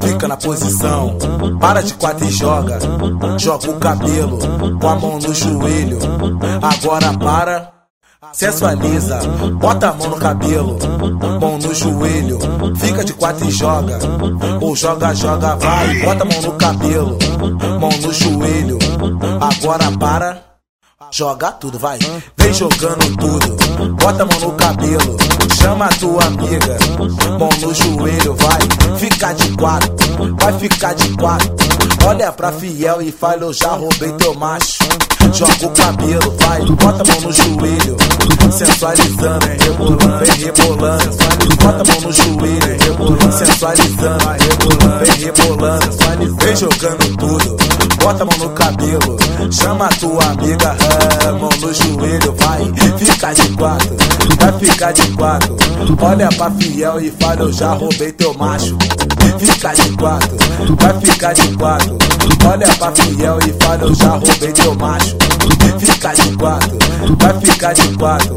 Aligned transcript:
Fica 0.00 0.28
na 0.28 0.36
posição, 0.36 1.18
para 1.58 1.82
de 1.82 1.94
quatro 1.94 2.24
e 2.24 2.30
joga. 2.30 2.78
Joga 3.36 3.70
o 3.72 3.80
cabelo 3.80 4.38
com 4.78 4.88
a 4.88 4.94
mão 4.94 5.18
no 5.18 5.34
joelho. 5.34 5.98
Agora 6.62 7.18
para. 7.18 7.72
Sensualiza, 8.32 9.18
bota 9.60 9.88
a 9.88 9.94
mão 9.94 10.10
no 10.10 10.16
cabelo, 10.18 10.78
mão 11.40 11.58
no 11.58 11.74
joelho, 11.74 12.38
fica 12.76 13.04
de 13.04 13.12
quatro 13.12 13.48
e 13.48 13.50
joga. 13.50 13.98
Ou 14.60 14.76
joga, 14.76 15.12
joga, 15.14 15.56
vai, 15.56 15.98
bota 15.98 16.22
a 16.22 16.26
mão 16.26 16.42
no 16.42 16.52
cabelo, 16.52 17.18
mão 17.80 17.90
no 18.00 18.12
joelho. 18.12 18.78
Agora 19.40 19.90
para. 19.98 20.47
Joga 21.10 21.52
tudo, 21.52 21.78
vai. 21.78 21.98
Vem 22.36 22.52
jogando 22.52 23.16
tudo. 23.16 23.94
Bota 23.94 24.22
a 24.22 24.26
mão 24.26 24.40
no 24.40 24.52
cabelo. 24.52 25.16
Chama 25.60 25.86
a 25.86 25.88
tua 25.88 26.24
amiga. 26.24 26.76
Mão 27.38 27.48
no 27.60 27.74
joelho, 27.74 28.34
vai. 28.34 28.98
Fica 28.98 29.32
de 29.32 29.56
quatro. 29.56 29.90
Vai 30.38 30.58
ficar 30.58 30.94
de 30.94 31.16
quatro. 31.16 31.54
Olha 32.06 32.30
pra 32.30 32.52
fiel 32.52 33.00
e 33.02 33.10
fala: 33.10 33.42
Eu 33.42 33.52
já 33.52 33.70
roubei 33.70 34.12
teu 34.12 34.34
macho. 34.34 34.78
Joga 35.32 35.66
o 35.66 35.70
cabelo, 35.70 36.36
vai. 36.38 36.64
Bota 36.64 37.02
a 37.02 37.12
mão 37.12 37.20
no 37.20 37.32
joelho. 37.32 37.96
Sensualizando, 38.50 39.46
vem 39.46 39.58
rebolando, 39.58 40.24
vem 40.24 40.44
rebolando. 40.44 41.16
Bota 41.62 41.82
a 41.82 41.92
mão 41.92 42.00
no 42.00 42.12
joelho, 42.12 42.82
rebolando. 42.82 43.32
Sensualizando, 43.32 44.24
rebolando, 44.38 45.04
vem 45.04 45.24
rebolando. 45.24 46.36
Vem 46.42 46.56
jogando 46.56 47.16
tudo. 47.16 47.56
Bota 48.02 48.22
a 48.22 48.26
mão 48.26 48.38
no 48.38 48.50
cabelo. 48.50 49.16
Chama 49.50 49.86
a 49.86 49.88
tua 49.88 50.24
amiga 50.24 50.76
mão 51.38 51.50
no 51.60 51.72
joelho, 51.72 52.34
vai 52.34 52.98
ficar 52.98 53.34
de 53.34 53.48
quatro, 53.56 53.96
vai 54.38 54.52
ficar 54.58 54.92
de 54.92 55.02
quatro. 55.12 55.56
Olha 56.00 56.28
pra 56.28 56.50
fiel 56.50 57.00
e 57.00 57.10
fala, 57.12 57.40
eu 57.42 57.52
já 57.52 57.72
roubei 57.72 58.12
teu 58.12 58.34
macho. 58.34 58.76
Fica 59.38 59.72
de 59.72 59.96
quatro, 59.96 60.36
vai 60.76 61.00
ficar 61.00 61.32
de 61.32 61.56
quatro. 61.56 61.98
Olha 62.46 62.68
pra 62.76 62.92
fiel 62.92 63.38
e 63.46 63.64
fala, 63.64 63.82
eu 63.82 63.94
já 63.94 64.10
roubei 64.10 64.52
teu 64.52 64.74
macho. 64.74 65.17
Fica 65.78 66.12
de 66.12 66.36
quatro, 66.36 66.78
vai 67.18 67.40
ficar 67.40 67.72
de 67.72 67.96
quatro. 67.96 68.36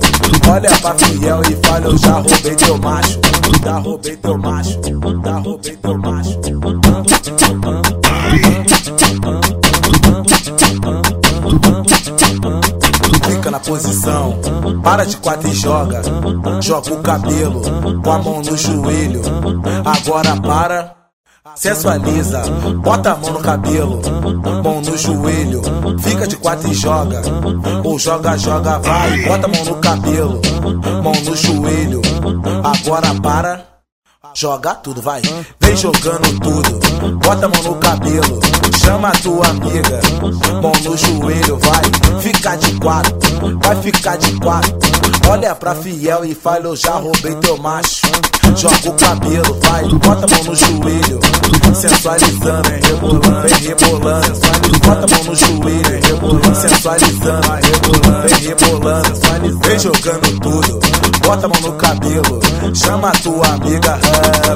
Olha 0.50 0.70
pra 0.82 0.96
fiel 0.96 1.42
e 1.50 1.68
fala, 1.68 1.86
eu 1.86 1.98
já 1.98 2.14
roubei 2.14 2.56
teu 2.56 2.78
macho. 2.78 3.20
Já 3.64 3.78
roubei 3.78 4.18
teu 4.18 4.38
macho, 4.38 4.80
já 5.24 5.38
roubei 5.38 5.78
teu 5.78 5.98
macho. 5.98 6.40
Fica 13.28 13.52
na 13.52 13.60
posição, 13.60 14.40
para 14.84 15.06
de 15.06 15.18
quatro 15.18 15.48
e 15.48 15.54
joga. 15.54 16.02
Joga 16.62 16.94
o 16.94 17.02
cabelo 17.02 17.62
com 18.02 18.12
a 18.12 18.18
mão 18.20 18.42
no 18.42 18.58
joelho. 18.58 19.22
Agora 19.86 20.36
para. 20.42 21.01
Sensualiza, 21.56 22.44
bota 22.84 23.14
a 23.14 23.18
mão 23.18 23.34
no 23.34 23.40
cabelo, 23.40 24.00
mão 24.64 24.80
no 24.80 24.96
joelho, 24.96 25.62
fica 26.00 26.28
de 26.28 26.38
quatro 26.38 26.70
e 26.70 26.74
joga. 26.76 27.20
Ou 27.84 27.98
joga, 27.98 28.38
joga, 28.38 28.78
vai, 28.78 29.24
bota 29.24 29.48
a 29.48 29.50
mão 29.50 29.66
no 29.66 29.76
cabelo, 29.78 30.42
mão 31.04 31.14
no 31.24 31.36
joelho. 31.36 32.02
Agora 32.64 33.20
para. 33.22 33.72
Joga 34.34 34.76
tudo, 34.76 35.02
vai. 35.02 35.22
Vem 35.60 35.76
jogando 35.76 36.40
tudo. 36.40 37.18
Bota 37.18 37.48
a 37.48 37.50
mão 37.50 37.64
no 37.64 37.76
cabelo. 37.76 38.40
Chama 38.82 39.10
a 39.10 39.12
tua 39.12 39.48
amiga. 39.48 40.00
Mão 40.62 40.72
no 40.84 40.96
joelho, 40.96 41.58
vai. 41.60 42.22
Fica 42.22 42.56
de 42.56 42.80
quatro. 42.80 43.14
Vai 43.62 43.82
ficar 43.82 44.18
de 44.18 44.40
quatro. 44.40 44.78
Olha 45.30 45.54
pra 45.54 45.76
fiel 45.76 46.24
e 46.24 46.34
fala: 46.34 46.66
Eu 46.66 46.76
já 46.78 46.94
roubei 46.94 47.36
teu 47.36 47.58
macho. 47.58 48.08
Joga 48.56 48.90
o 48.90 48.94
cabelo, 48.94 49.60
vai. 49.60 49.84
Bota 49.90 50.26
a 50.26 50.30
mão 50.30 50.44
no 50.46 50.56
joelho. 50.56 51.20
Sensualizando, 51.74 52.70
rebolando, 52.70 53.42
vem 53.42 53.60
rebolando. 53.68 54.40
Bota 54.86 55.06
a 55.06 55.16
mão 55.16 55.24
no 55.24 55.36
joelho, 55.36 56.06
rebolando. 56.06 56.56
Sensualizando, 56.56 57.48
rebolando, 57.62 58.28
vem 58.28 58.40
rebolando. 58.48 59.60
Vem 59.66 59.80
jogando 59.80 60.40
tudo. 60.40 61.11
Bota 61.24 61.46
a 61.46 61.50
mão 61.50 61.62
no 61.62 61.74
cabelo. 61.74 62.40
Chama 62.74 63.10
a 63.10 63.12
tua 63.12 63.48
amiga 63.48 64.00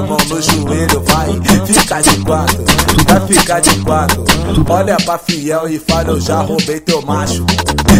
mão 0.06 0.16
no 0.28 0.40
joelho, 0.40 1.02
vai 1.02 1.66
ficar 1.66 2.00
de 2.00 2.16
quatro, 2.24 2.64
vai 3.06 3.20
ficar 3.26 3.60
de 3.60 3.76
quatro. 3.80 4.24
Olha 4.68 4.96
pra 4.96 5.18
fiel 5.18 5.68
e 5.68 5.78
fala, 5.78 6.10
eu 6.10 6.20
já 6.20 6.40
roubei 6.40 6.80
teu 6.80 7.02
macho. 7.02 7.44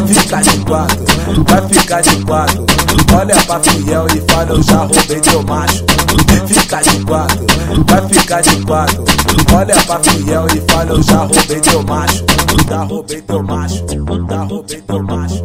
Fica 0.06 0.40
de 0.40 0.58
quatro, 0.64 1.04
vai 1.48 1.68
ficar 1.68 2.00
de 2.00 2.24
quatro. 2.24 2.66
Olha 3.18 3.36
pra 3.44 3.60
fiel 3.60 4.06
e 4.14 4.32
fala, 4.32 4.50
eu 4.50 4.62
já 4.62 4.78
roubei 4.78 5.20
teu 5.20 5.42
macho. 5.42 5.84
Fica 6.46 6.82
de 6.82 7.04
quatro, 7.04 7.46
vai 7.86 8.08
ficar 8.08 8.40
de 8.40 8.56
quatro. 8.64 9.04
Olha 9.54 9.76
pra 9.76 10.00
fiel 10.00 10.46
e 10.54 10.72
fala, 10.72 10.90
eu 10.90 11.02
já 11.02 11.18
roubei 11.18 11.60
teu 11.60 11.82
macho. 11.82 12.24
Já 12.68 12.82
roubei 12.82 13.22
teu 13.22 13.42
macho, 13.42 13.84
já 14.28 14.42
roubei 14.42 14.82
teu 14.82 15.02
macho. 15.02 15.44